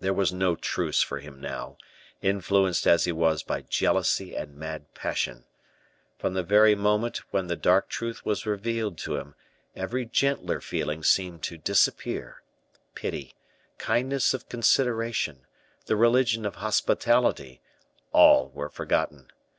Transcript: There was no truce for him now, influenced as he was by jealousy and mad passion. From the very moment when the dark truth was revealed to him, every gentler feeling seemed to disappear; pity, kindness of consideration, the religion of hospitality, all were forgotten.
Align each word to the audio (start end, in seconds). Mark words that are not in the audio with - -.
There 0.00 0.14
was 0.14 0.32
no 0.32 0.56
truce 0.56 1.02
for 1.02 1.18
him 1.18 1.38
now, 1.38 1.76
influenced 2.22 2.86
as 2.86 3.04
he 3.04 3.12
was 3.12 3.42
by 3.42 3.60
jealousy 3.60 4.34
and 4.34 4.54
mad 4.56 4.94
passion. 4.94 5.44
From 6.18 6.32
the 6.32 6.42
very 6.42 6.74
moment 6.74 7.18
when 7.30 7.48
the 7.48 7.56
dark 7.56 7.90
truth 7.90 8.24
was 8.24 8.46
revealed 8.46 8.96
to 9.00 9.16
him, 9.16 9.34
every 9.76 10.06
gentler 10.06 10.62
feeling 10.62 11.02
seemed 11.04 11.42
to 11.42 11.58
disappear; 11.58 12.40
pity, 12.94 13.34
kindness 13.76 14.32
of 14.32 14.48
consideration, 14.48 15.42
the 15.84 15.94
religion 15.94 16.46
of 16.46 16.54
hospitality, 16.64 17.60
all 18.12 18.48
were 18.54 18.70
forgotten. 18.70 19.30